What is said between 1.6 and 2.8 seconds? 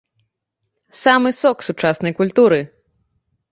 сучаснай культуры!